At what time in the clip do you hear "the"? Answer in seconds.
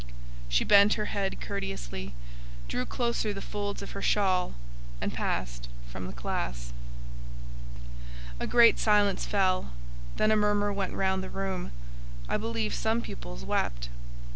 3.33-3.39, 6.07-6.11, 11.23-11.29